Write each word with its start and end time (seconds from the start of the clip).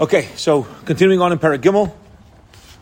Okay, 0.00 0.28
so 0.36 0.62
continuing 0.84 1.20
on 1.20 1.32
in 1.32 1.40
Paragimel, 1.40 1.92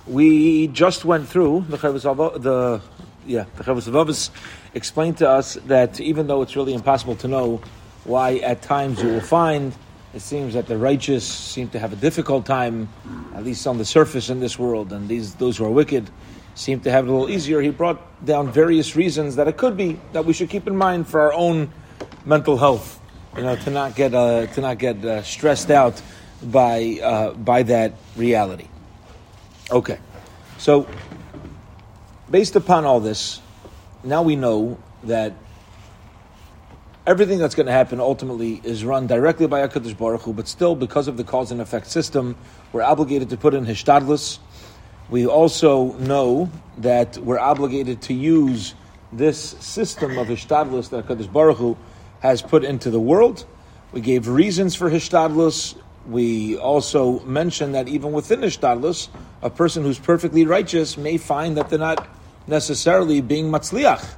we 0.07 0.67
just 0.69 1.03
went 1.07 1.27
through 1.27 1.65
the 1.71 1.79
the 1.79 2.83
yeah 3.25 3.47
the 3.57 4.31
explained 4.75 5.17
to 5.17 5.27
us 5.27 5.55
that 5.65 5.99
even 5.99 6.27
though 6.27 6.43
it's 6.43 6.57
really 6.57 6.75
impossible 6.75 7.17
to 7.17 7.27
know 7.27 7.63
why 8.05 8.37
at 8.37 8.61
times 8.61 9.03
you 9.03 9.09
will 9.09 9.23
find 9.23 9.73
it 10.13 10.21
seems 10.21 10.53
that 10.53 10.67
the 10.67 10.77
righteous 10.77 11.25
seem 11.27 11.71
to 11.71 11.79
have 11.79 11.95
a 11.95 11.97
difficult 11.97 12.45
time, 12.45 12.87
at 13.35 13.45
least 13.45 13.67
on 13.67 13.79
the 13.79 13.87
surface 13.87 14.29
in 14.29 14.41
this 14.41 14.59
world, 14.59 14.93
and 14.93 15.09
these 15.09 15.37
those 15.37 15.57
who 15.57 15.65
are 15.65 15.71
wicked 15.71 16.11
seem 16.55 16.81
to 16.81 16.91
have 16.91 17.07
it 17.07 17.09
a 17.09 17.13
little 17.13 17.31
easier. 17.31 17.63
He 17.63 17.71
brought 17.71 18.27
down 18.27 18.53
various 18.53 18.95
reasons 18.95 19.37
that 19.37 19.49
it 19.49 19.57
could 19.57 19.75
be 19.75 19.99
that 20.13 20.27
we 20.27 20.35
should 20.35 20.51
keep 20.51 20.67
in 20.67 20.77
mind 20.77 21.09
for 21.09 21.23
our 21.23 21.33
own 21.33 21.73
mental 22.27 22.59
health, 22.59 23.01
you 23.35 23.43
know, 23.43 23.57
to 23.57 23.71
not 23.71 23.97
get 23.97 24.13
uh, 24.13 24.49
to 24.49 24.61
not 24.61 24.77
get 24.77 25.03
uh, 25.03 25.23
stressed 25.23 25.71
out 25.71 26.03
by 26.51 27.01
uh, 27.03 27.33
by 27.33 27.63
that 27.65 27.95
reality. 28.17 28.69
Okay, 29.71 29.99
so 30.59 30.87
based 32.31 32.57
upon 32.57 32.85
all 32.85 33.01
this, 33.01 33.41
now 34.05 34.23
we 34.23 34.37
know 34.37 34.79
that 35.05 35.35
everything 37.07 37.39
that's 37.39 37.55
going 37.55 37.67
to 37.67 37.73
happen 37.73 38.01
ultimately 38.01 38.61
is 38.65 38.85
run 38.85 39.07
directly 39.07 39.47
by 39.47 39.67
Hakadosh 39.67 39.97
Baruch 39.97 40.23
Hu, 40.23 40.33
but 40.33 40.49
still, 40.49 40.75
because 40.75 41.09
of 41.09 41.17
the 41.17 41.25
cause 41.25 41.51
and 41.51 41.61
effect 41.61 41.87
system, 41.87 42.37
we're 42.73 42.83
obligated 42.83 43.31
to 43.31 43.37
put 43.37 43.55
in 43.55 43.65
hishtadlus. 43.65 44.39
We 45.09 45.27
also 45.27 45.93
know 45.95 46.51
that 46.79 47.17
we're 47.19 47.39
obligated 47.39 48.03
to 48.03 48.15
use 48.15 48.75
this 49.13 49.39
system 49.39 50.19
of 50.19 50.27
hishtadlus 50.27 50.91
that 50.91 51.07
Hakadosh 51.07 51.33
Baruch 51.33 51.59
Hu 51.59 51.77
has 52.21 52.43
put 52.43 52.65
into 52.65 52.91
the 52.91 53.01
world. 53.01 53.47
We 53.93 54.01
gave 54.01 54.27
reasons 54.27 54.75
for 54.75 54.91
hishtadlus 54.91 55.81
we 56.09 56.57
also 56.57 57.21
mentioned 57.21 57.75
that 57.75 57.89
even 57.89 58.13
within 58.13 58.41
the 58.41 58.47
shtadlus, 58.47 59.09
a 59.43 59.51
person 59.51 59.83
who's 59.83 59.99
perfectly 59.99 60.45
righteous 60.45 60.97
may 60.97 61.17
find 61.17 61.57
that 61.57 61.69
they're 61.69 61.79
not 61.79 62.09
necessarily 62.47 63.21
being 63.21 63.51
matzliach. 63.51 64.15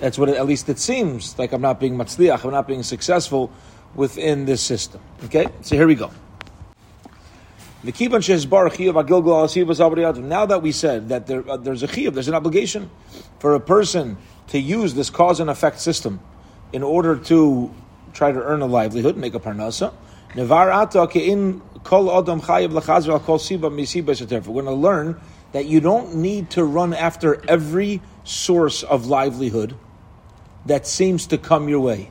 That's 0.00 0.18
what 0.18 0.28
it, 0.28 0.36
at 0.36 0.46
least 0.46 0.68
it 0.68 0.78
seems 0.78 1.38
like 1.38 1.52
I'm 1.52 1.62
not 1.62 1.78
being 1.78 1.96
matzliach, 1.96 2.44
I'm 2.44 2.50
not 2.50 2.66
being 2.66 2.82
successful 2.82 3.52
within 3.94 4.44
this 4.44 4.60
system. 4.60 5.00
Okay, 5.24 5.46
so 5.62 5.76
here 5.76 5.86
we 5.86 5.94
go. 5.94 6.10
Now 7.84 7.90
that 10.46 10.60
we 10.62 10.72
said 10.72 11.08
that 11.10 11.26
there, 11.26 11.50
uh, 11.50 11.56
there's 11.58 11.82
a 11.82 11.86
chiyuv, 11.86 12.14
there's 12.14 12.28
an 12.28 12.34
obligation 12.34 12.90
for 13.38 13.54
a 13.54 13.60
person 13.60 14.16
to 14.48 14.58
use 14.58 14.94
this 14.94 15.10
cause 15.10 15.38
and 15.38 15.50
effect 15.50 15.80
system 15.80 16.20
in 16.72 16.82
order 16.82 17.16
to 17.16 17.70
try 18.14 18.32
to 18.32 18.42
earn 18.42 18.62
a 18.62 18.66
livelihood, 18.66 19.16
make 19.16 19.34
a 19.34 19.38
parnasa. 19.38 19.92
We're 20.34 20.46
going 20.46 20.78
to 24.64 24.72
learn 24.72 25.20
that 25.52 25.66
you 25.66 25.80
don't 25.80 26.16
need 26.16 26.50
to 26.50 26.64
run 26.64 26.92
after 26.92 27.48
every 27.48 28.02
source 28.24 28.82
of 28.82 29.06
livelihood 29.06 29.76
that 30.66 30.86
seems 30.88 31.28
to 31.28 31.38
come 31.38 31.68
your 31.68 31.78
way. 31.78 32.10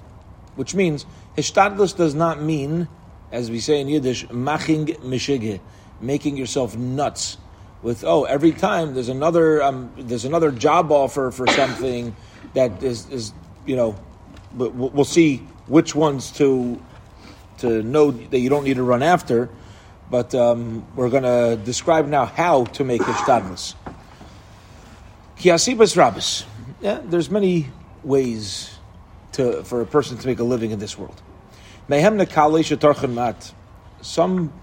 Which 0.56 0.74
means, 0.74 1.06
hishtadlus 1.38 1.98
does 1.98 2.16
not 2.16 2.42
mean, 2.42 2.88
as 3.32 3.52
we 3.52 3.60
say 3.60 3.82
in 3.82 3.90
Yiddish, 3.90 4.30
maching 4.30 4.86
mishige, 4.86 5.60
making 6.00 6.38
yourself 6.38 6.78
nuts 6.78 7.38
with, 7.82 8.06
oh, 8.06 8.24
every 8.24 8.54
time 8.54 8.94
there's 8.94 9.10
another, 9.10 9.62
um, 9.62 9.92
there's 9.98 10.24
another 10.24 10.52
job 10.52 10.94
offer 10.94 11.32
for 11.32 11.48
something 11.48 12.16
that 12.54 12.82
is, 12.82 13.10
is 13.10 13.34
you 13.66 13.76
know, 13.76 13.96
we'll 14.56 15.04
see 15.04 15.38
which 15.68 15.94
ones 15.94 16.32
to 16.32 16.82
to 17.64 17.82
know 17.82 18.12
that 18.12 18.40
you 18.40 18.50
don't 18.50 18.66
need 18.66 18.76
to 18.76 18.84
run 18.84 19.02
after, 19.02 19.50
but 20.12 20.36
um, 20.36 20.86
we're 20.96 21.10
going 21.10 21.24
to 21.24 21.56
describe 21.64 22.08
now 22.08 22.26
how 22.26 22.66
to 22.66 22.84
make 22.84 23.02
ishtadlus. 23.02 23.76
Kiasibas 25.38 25.96
rabis. 25.96 26.46
Yeah, 26.82 27.00
there's 27.04 27.30
many 27.30 27.70
ways 28.04 28.78
to, 29.34 29.64
for 29.64 29.80
a 29.80 29.86
person 29.86 30.18
to 30.18 30.28
make 30.28 30.40
a 30.40 30.44
living 30.44 30.72
in 30.72 30.80
this 30.80 30.98
world. 30.98 31.22
Some 34.02 34.54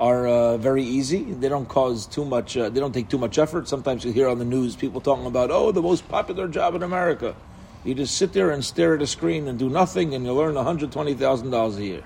are 0.00 0.26
uh, 0.26 0.56
very 0.56 0.82
easy. 0.82 1.22
They 1.24 1.50
don't 1.50 1.68
cause 1.68 2.06
too 2.06 2.24
much. 2.24 2.56
Uh, 2.56 2.70
they 2.70 2.80
don't 2.80 2.92
take 2.92 3.10
too 3.10 3.18
much 3.18 3.36
effort. 3.36 3.68
Sometimes 3.68 4.06
you 4.06 4.12
hear 4.12 4.28
on 4.28 4.38
the 4.38 4.46
news 4.46 4.74
people 4.74 5.02
talking 5.02 5.26
about, 5.26 5.50
"Oh, 5.50 5.70
the 5.70 5.82
most 5.82 6.08
popular 6.08 6.48
job 6.48 6.74
in 6.74 6.82
America." 6.82 7.36
You 7.84 7.94
just 7.94 8.16
sit 8.16 8.32
there 8.32 8.50
and 8.50 8.64
stare 8.64 8.94
at 8.94 9.02
a 9.02 9.06
screen 9.06 9.48
and 9.48 9.58
do 9.58 9.68
nothing, 9.68 10.14
and 10.14 10.24
you 10.24 10.32
learn 10.32 10.54
one 10.54 10.64
hundred 10.64 10.92
twenty 10.92 11.14
thousand 11.14 11.50
dollars 11.50 11.76
a 11.76 11.84
year 11.84 12.04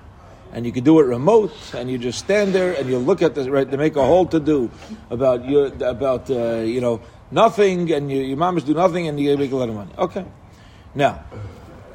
and 0.53 0.65
you 0.65 0.71
can 0.71 0.83
do 0.83 0.99
it 0.99 1.03
remote, 1.03 1.53
and 1.73 1.89
you 1.89 1.97
just 1.97 2.19
stand 2.19 2.53
there 2.53 2.73
and 2.73 2.89
you 2.89 2.97
look 2.97 3.21
at 3.21 3.35
this. 3.35 3.47
Right, 3.47 3.69
they 3.69 3.77
make 3.77 3.95
a 3.95 4.05
whole 4.05 4.25
to 4.27 4.39
do 4.39 4.71
about 5.09 5.47
your 5.47 5.67
about 5.83 6.29
uh, 6.29 6.57
you 6.57 6.81
know 6.81 7.01
nothing, 7.31 7.91
and 7.91 8.11
you, 8.11 8.21
your 8.21 8.37
mamas 8.37 8.63
do 8.63 8.73
nothing, 8.73 9.07
and 9.07 9.19
you 9.19 9.37
make 9.37 9.51
a 9.51 9.55
lot 9.55 9.69
of 9.69 9.75
money. 9.75 9.91
Okay, 9.97 10.25
now 10.95 11.23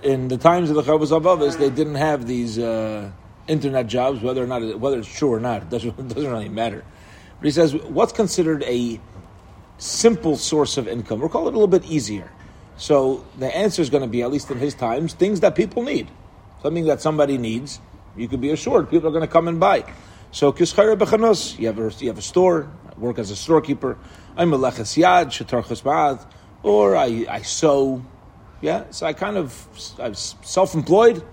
in 0.02 0.28
the 0.28 0.36
times 0.36 0.68
of 0.70 0.76
the 0.76 0.82
Chovos 0.82 1.10
HaLevavos, 1.10 1.58
they 1.58 1.70
didn't 1.70 1.94
have 1.94 2.26
these 2.26 2.58
uh, 2.58 3.10
internet 3.48 3.86
jobs, 3.86 4.20
whether 4.20 4.42
or 4.42 4.46
not 4.46 4.78
whether 4.78 4.98
it's 4.98 5.08
true 5.08 5.32
or 5.32 5.40
not, 5.40 5.62
it 5.62 5.70
doesn't, 5.70 6.08
doesn't 6.14 6.30
really 6.30 6.48
matter. 6.48 6.84
But 7.38 7.46
he 7.46 7.50
says, 7.50 7.74
what's 7.74 8.12
considered 8.12 8.62
a 8.64 9.00
simple 9.78 10.36
source 10.36 10.76
of 10.76 10.86
income? 10.86 11.20
We'll 11.20 11.28
call 11.28 11.46
it 11.46 11.54
a 11.54 11.58
little 11.58 11.66
bit 11.66 11.84
easier. 11.84 12.30
So 12.76 13.24
the 13.38 13.54
answer 13.54 13.82
is 13.82 13.90
going 13.90 14.02
to 14.02 14.08
be, 14.08 14.22
at 14.22 14.30
least 14.30 14.50
in 14.50 14.58
his 14.58 14.74
times, 14.74 15.14
things 15.14 15.40
that 15.40 15.54
people 15.54 15.82
need, 15.82 16.08
something 16.62 16.86
that 16.86 17.00
somebody 17.00 17.38
needs 17.38 17.80
you 18.16 18.28
can 18.28 18.40
be 18.40 18.50
assured 18.50 18.90
people 18.90 19.08
are 19.08 19.12
going 19.12 19.22
to 19.22 19.32
come 19.32 19.48
and 19.48 19.58
buy. 19.58 19.84
So 20.30 20.52
kischayra 20.52 20.96
bechanos, 20.96 21.58
you 21.58 21.66
have 21.66 21.78
a 21.78 21.90
you 21.98 22.08
have 22.08 22.18
a 22.18 22.22
store, 22.22 22.70
work 22.96 23.18
as 23.18 23.30
a 23.30 23.36
storekeeper. 23.36 23.98
I'm 24.36 24.52
a 24.52 24.58
leches 24.58 24.96
yad 24.96 25.26
shatar 25.26 25.62
chesbad, 25.62 26.24
or 26.62 26.96
I 26.96 27.26
I 27.28 27.42
sew. 27.42 28.04
Yeah, 28.60 28.84
so 28.90 29.06
I 29.06 29.12
kind 29.12 29.36
of 29.36 29.66
I'm 29.98 30.14
self-employed. 30.14 31.24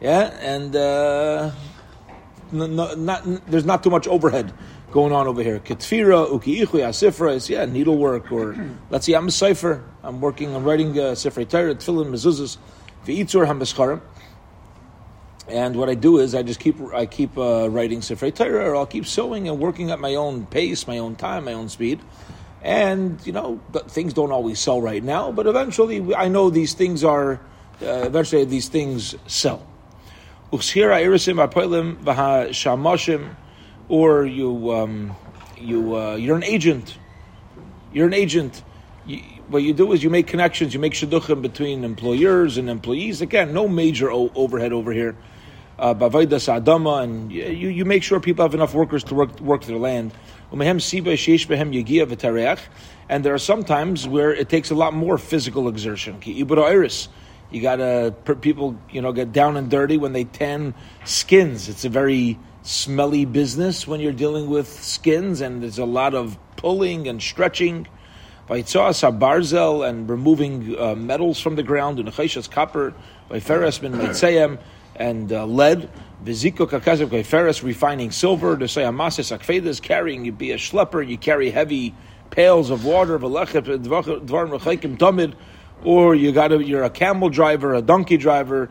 Yeah, 0.00 0.36
and 0.40 0.74
uh, 0.74 1.50
no, 2.52 2.66
no, 2.66 2.94
not 2.94 3.22
there's 3.50 3.64
not 3.64 3.82
too 3.82 3.90
much 3.90 4.06
overhead 4.06 4.52
going 4.92 5.12
on 5.12 5.26
over 5.26 5.42
here. 5.42 5.58
Ketfira, 5.58 6.28
ukiichu, 6.28 6.66
asifra 6.66 7.34
is 7.34 7.50
yeah 7.50 7.64
needlework, 7.66 8.30
or 8.30 8.54
let's 8.90 9.06
see, 9.06 9.14
I'm 9.14 9.28
a 9.28 9.30
cipher. 9.30 9.84
I'm 10.02 10.20
working 10.20 10.54
I'm 10.54 10.64
writing 10.64 10.98
uh, 10.98 11.12
sifrei 11.12 11.48
Torah, 11.48 11.74
tefillin, 11.74 12.10
mezuzahs, 12.10 12.58
v'itzur 13.06 13.46
hamischarim. 13.46 14.00
And 15.48 15.74
what 15.74 15.88
I 15.88 15.94
do 15.94 16.18
is 16.18 16.34
I 16.34 16.42
just 16.42 16.60
keep 16.60 16.80
I 16.94 17.06
keep 17.06 17.36
uh, 17.36 17.68
writing 17.68 18.00
Sifrei 18.00 18.32
Torah, 18.34 18.70
or 18.70 18.76
I'll 18.76 18.86
keep 18.86 19.06
sewing 19.06 19.48
and 19.48 19.58
working 19.58 19.90
at 19.90 19.98
my 19.98 20.14
own 20.14 20.46
pace, 20.46 20.86
my 20.86 20.98
own 20.98 21.16
time, 21.16 21.44
my 21.44 21.52
own 21.52 21.68
speed. 21.68 22.00
And 22.62 23.24
you 23.26 23.32
know, 23.32 23.60
things 23.88 24.14
don't 24.14 24.30
always 24.30 24.60
sell 24.60 24.80
right 24.80 25.02
now, 25.02 25.32
but 25.32 25.46
eventually 25.46 26.14
I 26.14 26.28
know 26.28 26.50
these 26.50 26.74
things 26.74 27.02
are. 27.02 27.40
Uh, 27.80 28.04
eventually, 28.06 28.44
these 28.44 28.68
things 28.68 29.16
sell. 29.26 29.66
Or 33.88 34.24
you 34.24 34.72
um, 34.72 35.16
you 35.58 35.96
uh, 35.96 36.14
you're 36.14 36.36
an 36.36 36.44
agent. 36.44 36.96
You're 37.92 38.06
an 38.06 38.14
agent. 38.14 38.62
You, 39.06 39.18
what 39.48 39.64
you 39.64 39.74
do 39.74 39.92
is 39.92 40.04
you 40.04 40.10
make 40.10 40.28
connections, 40.28 40.72
you 40.72 40.78
make 40.78 40.92
shidduchim 40.92 41.42
between 41.42 41.82
employers 41.82 42.56
and 42.56 42.70
employees. 42.70 43.20
Again, 43.20 43.52
no 43.52 43.66
major 43.66 44.10
o- 44.10 44.30
overhead 44.36 44.72
over 44.72 44.92
here 44.92 45.16
bavaydas 45.82 46.46
adama, 46.48 47.02
and 47.02 47.32
you, 47.32 47.68
you 47.68 47.84
make 47.84 48.02
sure 48.02 48.20
people 48.20 48.44
have 48.44 48.54
enough 48.54 48.72
workers 48.74 49.02
to 49.04 49.14
work 49.14 49.40
work 49.40 49.64
their 49.64 49.78
land. 49.78 50.12
And 53.08 53.24
there 53.24 53.34
are 53.34 53.38
some 53.38 53.64
times 53.64 54.06
where 54.06 54.32
it 54.32 54.48
takes 54.48 54.70
a 54.70 54.74
lot 54.74 54.94
more 54.94 55.18
physical 55.18 55.68
exertion. 55.68 56.20
You 56.24 57.60
gotta 57.60 58.14
people, 58.40 58.78
you 58.90 59.02
know, 59.02 59.12
get 59.12 59.32
down 59.32 59.56
and 59.56 59.70
dirty 59.70 59.96
when 59.96 60.12
they 60.12 60.24
tan 60.24 60.74
skins. 61.04 61.68
It's 61.68 61.84
a 61.84 61.88
very 61.88 62.38
smelly 62.62 63.24
business 63.24 63.86
when 63.86 64.00
you're 64.00 64.12
dealing 64.12 64.48
with 64.48 64.68
skins, 64.68 65.40
and 65.40 65.62
there's 65.62 65.78
a 65.78 65.84
lot 65.84 66.14
of 66.14 66.38
pulling 66.56 67.08
and 67.08 67.20
stretching. 67.20 67.88
By 68.46 68.62
barzel 68.62 69.88
and 69.88 70.08
removing 70.08 70.78
uh, 70.78 70.94
metals 70.94 71.40
from 71.40 71.56
the 71.56 71.62
ground, 71.62 71.98
and 71.98 72.08
copper, 72.50 72.94
by 73.28 73.40
ferris 73.40 73.78
bin 73.78 73.92
and 74.96 75.32
uh, 75.32 75.46
lead. 75.46 75.90
Viziko 76.24 76.68
refining 77.62 78.10
silver. 78.10 78.56
To 78.56 78.68
say 78.68 78.82
amasis 78.82 79.36
akfedas, 79.36 79.82
carrying 79.82 80.24
you 80.24 80.32
be 80.32 80.52
a 80.52 80.56
schlepper, 80.56 81.06
you 81.06 81.18
carry 81.18 81.50
heavy 81.50 81.94
pails 82.30 82.70
of 82.70 82.84
water. 82.84 83.18
tamid, 84.96 85.34
or 85.84 86.14
you 86.14 86.32
got 86.32 86.50
you're 86.64 86.84
a 86.84 86.90
camel 86.90 87.28
driver, 87.28 87.74
a 87.74 87.82
donkey 87.82 88.16
driver. 88.16 88.70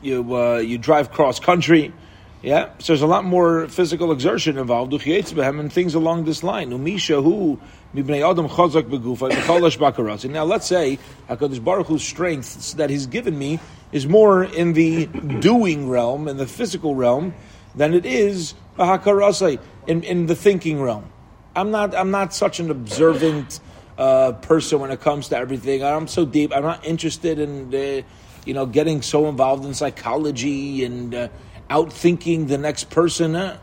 You 0.00 0.36
uh, 0.36 0.58
you 0.58 0.78
drive 0.78 1.10
cross 1.10 1.40
country. 1.40 1.92
Yeah, 2.40 2.70
so 2.78 2.92
there's 2.92 3.02
a 3.02 3.06
lot 3.06 3.24
more 3.24 3.66
physical 3.66 4.12
exertion 4.12 4.58
involved, 4.58 4.92
and 4.92 5.72
things 5.72 5.94
along 5.94 6.24
this 6.24 6.44
line. 6.44 6.70
Umisha 6.70 7.22
who 7.22 7.58
now 7.94 10.44
let's 10.44 10.66
say 10.66 10.98
Hakadosh 11.28 11.64
Baruch 11.64 11.86
Hu's 11.88 12.04
strength 12.04 12.76
that 12.76 12.90
He's 12.90 13.06
given 13.06 13.36
me 13.36 13.58
is 13.90 14.06
more 14.06 14.44
in 14.44 14.74
the 14.74 15.06
doing 15.06 15.88
realm, 15.88 16.28
in 16.28 16.36
the 16.36 16.46
physical 16.46 16.94
realm, 16.94 17.34
than 17.74 17.94
it 17.94 18.06
is 18.06 18.54
in, 18.78 20.04
in 20.04 20.26
the 20.26 20.36
thinking 20.36 20.80
realm. 20.80 21.10
I'm 21.56 21.72
not, 21.72 21.94
I'm 21.94 22.12
not 22.12 22.34
such 22.34 22.60
an 22.60 22.70
observant 22.70 23.58
uh, 23.96 24.32
person 24.32 24.78
when 24.78 24.92
it 24.92 25.00
comes 25.00 25.28
to 25.28 25.36
everything. 25.36 25.82
I'm 25.82 26.06
so 26.06 26.24
deep. 26.24 26.52
I'm 26.54 26.62
not 26.62 26.84
interested 26.84 27.40
in, 27.40 28.04
you 28.44 28.54
know, 28.54 28.66
getting 28.66 29.02
so 29.02 29.28
involved 29.28 29.64
in 29.64 29.74
psychology 29.74 30.84
and 30.84 31.14
uh, 31.14 31.28
outthinking 31.70 32.48
the 32.48 32.58
next 32.58 32.90
person. 32.90 33.36
Uh, 33.36 33.58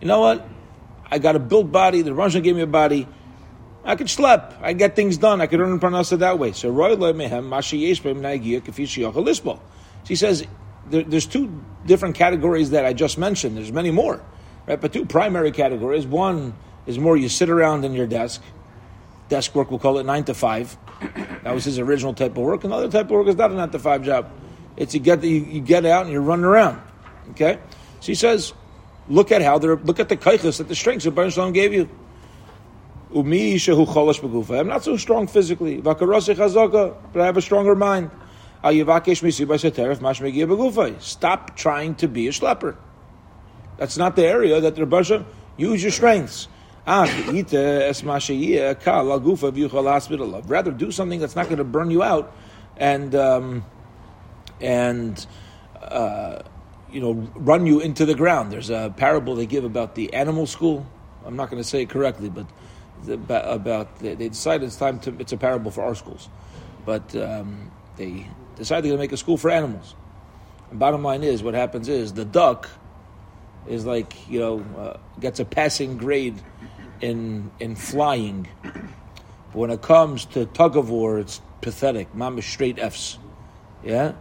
you 0.00 0.06
know 0.06 0.20
what? 0.20 0.46
I 1.10 1.18
got 1.18 1.36
a 1.36 1.38
built 1.38 1.72
body. 1.72 2.02
The 2.02 2.14
Russian 2.14 2.42
gave 2.42 2.56
me 2.56 2.62
a 2.62 2.66
body. 2.66 3.08
I 3.84 3.96
could 3.96 4.08
schlep. 4.08 4.60
I 4.60 4.74
get 4.74 4.96
things 4.96 5.16
done. 5.16 5.40
I 5.40 5.46
could 5.46 5.60
earn 5.60 5.80
parnasa 5.80 6.18
that 6.18 6.38
way. 6.38 6.52
So 6.52 6.68
Roy 6.68 6.94
mehem 6.96 7.48
She 10.04 10.16
says 10.16 10.46
there, 10.90 11.02
there's 11.02 11.26
two 11.26 11.62
different 11.86 12.14
categories 12.14 12.70
that 12.70 12.84
I 12.84 12.92
just 12.92 13.18
mentioned. 13.18 13.56
There's 13.56 13.72
many 13.72 13.90
more, 13.90 14.22
right? 14.66 14.80
But 14.80 14.92
two 14.92 15.06
primary 15.06 15.52
categories. 15.52 16.06
One 16.06 16.54
is 16.86 16.98
more 16.98 17.16
you 17.16 17.28
sit 17.28 17.48
around 17.48 17.84
in 17.84 17.94
your 17.94 18.06
desk. 18.06 18.42
Desk 19.28 19.54
work, 19.54 19.70
we'll 19.70 19.78
call 19.78 19.98
it 19.98 20.04
nine 20.04 20.24
to 20.24 20.34
five. 20.34 20.76
That 21.44 21.54
was 21.54 21.64
his 21.64 21.78
original 21.78 22.12
type 22.12 22.32
of 22.32 22.38
work. 22.38 22.64
Another 22.64 22.90
type 22.90 23.06
of 23.06 23.12
work 23.12 23.28
is 23.28 23.36
not 23.36 23.50
a 23.50 23.54
nine 23.54 23.70
to 23.70 23.78
five 23.78 24.02
job. 24.02 24.30
It's 24.76 24.92
you 24.92 25.00
get 25.00 25.24
you, 25.24 25.36
you 25.36 25.60
get 25.62 25.86
out 25.86 26.02
and 26.02 26.12
you're 26.12 26.20
running 26.20 26.44
around. 26.44 26.82
Okay, 27.30 27.58
so 28.00 28.06
he 28.06 28.14
says, 28.14 28.52
look 29.08 29.32
at 29.32 29.42
how 29.42 29.58
they're 29.58 29.76
look 29.76 30.00
at 30.00 30.08
the 30.08 30.16
kaichas 30.16 30.58
that 30.58 30.68
the 30.68 30.74
strengths 30.74 31.04
that 31.04 31.12
Baruch 31.12 31.32
Shalom 31.34 31.52
gave 31.52 31.72
you. 31.72 31.88
Umi. 33.14 33.58
I'm 33.58 34.68
not 34.68 34.84
so 34.84 34.96
strong 34.96 35.26
physically. 35.26 35.80
But 35.80 36.02
I 36.02 37.24
have 37.24 37.36
a 37.36 37.42
stronger 37.42 37.74
mind. 37.74 38.10
Stop 41.00 41.56
trying 41.56 41.94
to 41.94 42.08
be 42.08 42.28
a 42.28 42.30
schlepper. 42.32 42.76
That's 43.78 43.96
not 43.96 44.16
the 44.16 44.26
area 44.26 44.60
that 44.60 44.74
the 44.74 44.84
Rebbe 44.84 45.24
use 45.56 45.82
your 45.82 45.92
strengths. 45.92 46.48
Rather 46.86 47.22
do 50.72 50.90
something 50.90 51.20
that's 51.20 51.36
not 51.36 51.44
going 51.46 51.58
to 51.58 51.64
burn 51.64 51.90
you 51.90 52.02
out, 52.02 52.34
and 52.76 53.14
um, 53.14 53.64
and 54.60 55.26
uh, 55.82 56.40
you 56.90 57.00
know 57.00 57.12
run 57.34 57.66
you 57.66 57.80
into 57.80 58.06
the 58.06 58.14
ground. 58.14 58.52
There's 58.52 58.70
a 58.70 58.92
parable 58.96 59.34
they 59.34 59.46
give 59.46 59.64
about 59.64 59.94
the 59.94 60.12
animal 60.14 60.46
school. 60.46 60.86
I'm 61.24 61.36
not 61.36 61.50
going 61.50 61.62
to 61.62 61.68
say 61.68 61.82
it 61.82 61.90
correctly, 61.90 62.30
but 62.30 62.46
about 63.30 63.98
they 63.98 64.14
decided 64.14 64.66
it's 64.66 64.76
time 64.76 65.00
to. 65.00 65.14
It's 65.18 65.32
a 65.32 65.36
parable 65.36 65.70
for 65.70 65.84
our 65.84 65.94
schools, 65.94 66.28
but 66.84 67.14
um, 67.16 67.70
they 67.96 68.26
decided 68.56 68.84
they're 68.84 68.90
going 68.90 68.98
to 68.98 69.02
make 69.02 69.12
a 69.12 69.16
school 69.16 69.36
for 69.36 69.50
animals. 69.50 69.94
And 70.70 70.78
bottom 70.78 71.02
line 71.02 71.22
is, 71.22 71.42
what 71.42 71.54
happens 71.54 71.88
is 71.88 72.12
the 72.12 72.24
duck 72.24 72.68
is 73.66 73.84
like 73.84 74.28
you 74.28 74.40
know 74.40 74.64
uh, 74.78 74.96
gets 75.20 75.40
a 75.40 75.44
passing 75.44 75.96
grade 75.96 76.40
in 77.00 77.50
in 77.60 77.76
flying. 77.76 78.48
But 78.62 79.58
when 79.58 79.70
it 79.70 79.82
comes 79.82 80.24
to 80.26 80.46
tug 80.46 80.76
of 80.76 80.90
war, 80.90 81.18
it's 81.18 81.40
pathetic. 81.60 82.14
Mama 82.14 82.42
straight 82.42 82.78
Fs. 82.78 83.18
Yeah. 83.84 84.12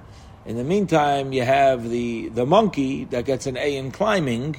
In 0.48 0.56
the 0.56 0.64
meantime, 0.64 1.34
you 1.34 1.44
have 1.44 1.90
the 1.90 2.30
the 2.30 2.46
monkey 2.46 3.04
that 3.06 3.26
gets 3.26 3.48
an 3.48 3.58
A 3.58 3.76
in 3.76 3.92
climbing, 3.92 4.56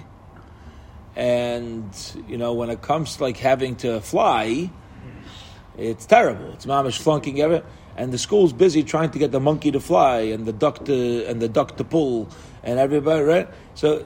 and 1.17 1.89
you 2.29 2.37
know 2.37 2.53
when 2.53 2.69
it 2.69 2.83
comes 2.83 3.17
to 3.17 3.23
like 3.23 3.39
having 3.39 3.75
to 3.77 4.03
fly, 4.03 4.71
it's 5.79 6.05
terrible. 6.05 6.53
It's 6.53 6.67
mamish 6.67 6.99
flunking 6.99 7.41
everything, 7.41 7.67
and 7.97 8.13
the 8.13 8.19
school's 8.19 8.53
busy 8.53 8.83
trying 8.83 9.13
to 9.13 9.19
get 9.19 9.33
the 9.33 9.41
monkey 9.41 9.71
to 9.71 9.81
fly 9.81 10.19
and 10.21 10.45
the 10.45 10.53
duck 10.53 10.85
to 10.85 11.25
and 11.25 11.41
the 11.41 11.49
duck 11.49 11.79
to 11.79 11.85
pull 11.85 12.29
and 12.63 12.79
everybody 12.79 13.23
right. 13.23 13.49
So 13.75 14.05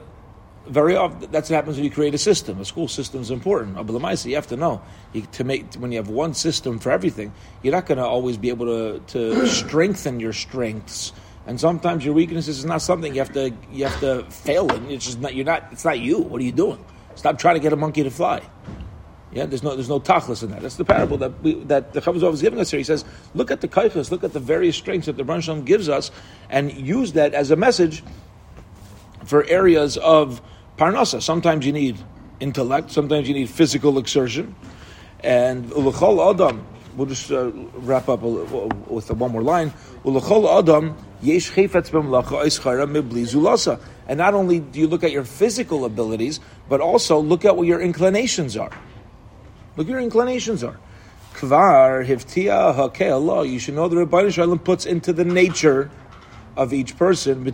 very 0.65 0.95
often 0.95 1.29
that's 1.31 1.49
what 1.49 1.55
happens 1.57 1.75
when 1.75 1.83
you 1.83 1.91
create 1.91 2.15
a 2.15 2.17
system. 2.17 2.61
A 2.61 2.65
school 2.65 2.87
system 2.87 3.19
is 3.19 3.29
important. 3.29 3.75
But 3.75 4.25
you 4.25 4.35
have 4.35 4.47
to 4.47 4.55
know 4.55 4.81
you, 5.11 5.23
to 5.33 5.43
make 5.43 5.73
when 5.73 5.91
you 5.91 5.97
have 5.97 6.07
one 6.07 6.33
system 6.33 6.79
for 6.79 6.91
everything, 6.91 7.33
you're 7.61 7.73
not 7.73 7.87
going 7.87 7.97
to 7.97 8.05
always 8.05 8.37
be 8.37 8.47
able 8.47 8.67
to 8.67 8.99
to 9.07 9.47
strengthen 9.61 10.21
your 10.21 10.31
strengths. 10.31 11.11
And 11.45 11.59
sometimes 11.59 12.05
your 12.05 12.13
weaknesses 12.13 12.59
is 12.59 12.65
not 12.65 12.81
something 12.81 13.13
you 13.13 13.19
have 13.19 13.33
to 13.33 13.53
you 13.71 13.85
have 13.85 13.99
to 13.99 14.23
fail 14.31 14.71
in. 14.71 14.89
It's 14.89 15.05
just 15.05 15.19
not 15.19 15.35
you're 15.35 15.45
not. 15.45 15.67
It's 15.71 15.83
not 15.83 15.99
you. 15.99 16.19
What 16.19 16.39
are 16.39 16.43
you 16.43 16.51
doing? 16.51 16.83
Stop 17.15 17.37
trying 17.37 17.55
to 17.55 17.59
get 17.59 17.73
a 17.73 17.75
monkey 17.75 18.03
to 18.03 18.09
fly. 18.09 18.41
Yeah, 19.33 19.47
there's 19.47 19.63
no 19.63 19.75
there's 19.75 19.89
no 19.89 19.99
tachlis 19.99 20.43
in 20.43 20.51
that. 20.51 20.61
That's 20.61 20.77
the 20.77 20.85
parable 20.85 21.17
that 21.17 21.41
we, 21.41 21.55
that 21.65 21.93
the 21.93 22.01
Chavazov 22.01 22.33
is 22.33 22.41
giving 22.41 22.59
us 22.59 22.69
here. 22.69 22.77
He 22.77 22.83
says, 22.83 23.03
look 23.33 23.49
at 23.49 23.61
the 23.61 23.67
kaichas, 23.67 24.11
look 24.11 24.23
at 24.23 24.31
the 24.31 24.39
various 24.39 24.75
strengths 24.75 25.07
that 25.07 25.17
the 25.17 25.25
Ran 25.25 25.65
gives 25.65 25.89
us, 25.89 26.11
and 26.49 26.71
use 26.71 27.13
that 27.13 27.33
as 27.33 27.49
a 27.49 27.55
message 27.55 28.03
for 29.25 29.43
areas 29.45 29.97
of 29.97 30.41
parnasa. 30.77 31.21
Sometimes 31.21 31.65
you 31.65 31.73
need 31.73 31.97
intellect, 32.39 32.91
sometimes 32.91 33.27
you 33.27 33.33
need 33.33 33.49
physical 33.49 33.97
exertion, 33.97 34.55
and 35.21 35.65
ulachol 35.71 36.33
adam. 36.33 36.65
We'll 36.95 37.07
just 37.07 37.31
uh, 37.31 37.51
wrap 37.75 38.07
up 38.09 38.21
with 38.21 39.11
one 39.11 39.31
more 39.31 39.41
line. 39.41 39.73
And 44.05 44.17
not 44.17 44.33
only 44.33 44.59
do 44.59 44.79
you 44.79 44.87
look 44.87 45.03
at 45.03 45.11
your 45.11 45.23
physical 45.23 45.85
abilities, 45.85 46.39
but 46.69 46.81
also 46.81 47.19
look 47.19 47.45
at 47.45 47.55
what 47.55 47.67
your 47.67 47.81
inclinations 47.81 48.57
are. 48.57 48.71
Look 49.75 49.87
at 49.87 49.91
your 49.91 50.01
inclinations 50.01 50.63
are. 50.63 50.77
Kvar 51.33 52.05
hiftia 52.05 53.11
Allah. 53.11 53.45
You 53.45 53.59
should 53.59 53.73
know 53.73 53.87
the 53.87 53.95
Rebbeinu 53.95 54.31
Shalom 54.31 54.59
puts 54.59 54.85
into 54.85 55.13
the 55.13 55.25
nature 55.25 55.89
of 56.55 56.73
each 56.73 56.95
person. 56.97 57.45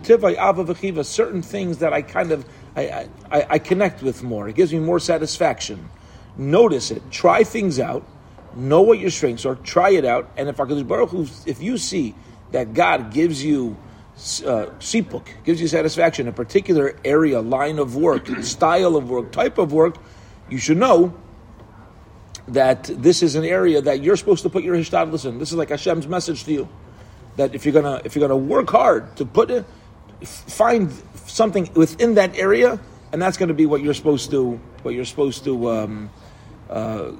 Certain 1.04 1.42
things 1.42 1.78
that 1.78 1.92
I 1.92 2.02
kind 2.02 2.32
of 2.32 2.44
I, 2.76 3.08
I, 3.30 3.46
I 3.50 3.58
connect 3.58 4.02
with 4.02 4.22
more. 4.22 4.48
It 4.48 4.56
gives 4.56 4.72
me 4.72 4.80
more 4.80 5.00
satisfaction. 5.00 5.88
Notice 6.36 6.90
it. 6.90 7.02
Try 7.10 7.42
things 7.42 7.80
out. 7.80 8.06
Know 8.54 8.82
what 8.82 8.98
your 8.98 9.10
strengths 9.10 9.46
are. 9.46 9.54
Try 9.56 9.90
it 9.90 10.04
out. 10.04 10.30
And 10.36 10.48
if 10.48 10.56
Baruch 10.56 11.10
Hu, 11.10 11.26
if 11.46 11.62
you 11.62 11.78
see 11.78 12.14
that 12.52 12.74
God 12.74 13.12
gives 13.12 13.44
you 13.44 13.76
uh, 14.16 14.66
sipuk, 14.80 15.26
gives 15.44 15.60
you 15.60 15.68
satisfaction, 15.68 16.28
a 16.28 16.32
particular 16.32 16.96
area, 17.04 17.40
line 17.40 17.78
of 17.78 17.96
work, 17.96 18.26
style 18.42 18.96
of 18.96 19.08
work, 19.08 19.32
type 19.32 19.58
of 19.58 19.72
work, 19.72 19.96
you 20.48 20.58
should 20.58 20.78
know 20.78 21.14
that 22.48 22.84
this 22.84 23.22
is 23.22 23.36
an 23.36 23.44
area 23.44 23.80
that 23.80 24.02
you're 24.02 24.16
supposed 24.16 24.42
to 24.42 24.50
put 24.50 24.64
your 24.64 24.74
hishtadlus 24.74 25.24
in. 25.24 25.38
This 25.38 25.50
is 25.50 25.56
like 25.56 25.68
Hashem's 25.68 26.08
message 26.08 26.44
to 26.44 26.52
you 26.52 26.68
that 27.36 27.54
if 27.54 27.64
you're 27.64 27.72
gonna 27.72 28.02
if 28.04 28.14
you're 28.14 28.26
gonna 28.26 28.36
work 28.36 28.68
hard 28.70 29.16
to 29.16 29.24
put 29.24 29.50
it, 29.50 29.64
find 30.24 30.92
something 31.26 31.70
within 31.74 32.14
that 32.14 32.36
area, 32.36 32.80
and 33.12 33.22
that's 33.22 33.36
going 33.36 33.48
to 33.48 33.54
be 33.54 33.66
what 33.66 33.82
you're 33.82 33.94
supposed 33.94 34.30
to 34.30 34.60
what 34.82 34.94
you're 34.94 35.04
supposed 35.04 35.44
to 35.44 35.70
um, 35.70 36.10
uh, 36.68 37.12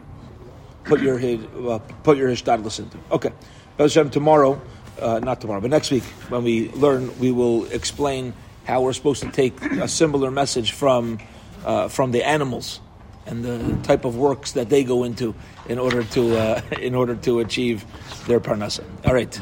put 0.85 1.01
your 1.01 1.19
uh, 1.19 1.79
put 2.03 2.17
your 2.17 2.29
hishtadlus 2.31 2.79
into. 2.79 2.99
Okay, 3.11 3.33
Hashem, 3.79 4.11
tomorrow, 4.11 4.61
uh, 5.01 5.21
not 5.21 5.41
tomorrow, 5.41 5.61
but 5.61 5.71
next 5.71 5.91
week 5.91 6.05
when 6.29 6.45
we 6.45 6.71
learn, 6.71 7.19
we 7.19 7.31
will 7.31 7.65
explain 7.67 8.35
how 8.65 8.83
we're 8.83 8.93
supposed 8.93 9.23
to 9.23 9.31
take 9.31 9.61
a 9.63 9.89
similar 9.89 10.31
message 10.31 10.73
from 10.73 11.19
uh, 11.65 11.89
from 11.89 12.13
the 12.13 12.23
animals 12.25 12.81
and 13.27 13.45
the 13.45 13.77
type 13.87 14.05
of 14.05 14.17
works 14.17 14.53
that 14.53 14.69
they 14.69 14.85
go 14.85 15.05
into 15.05 15.35
in 15.69 15.79
order 15.79 16.03
to 16.05 16.37
uh, 16.37 16.61
in 16.81 16.95
order 16.95 17.15
to 17.15 17.41
achieve 17.41 17.85
their 18.27 18.41
parnasa. 18.41 18.85
All 19.05 19.15
right. 19.15 19.39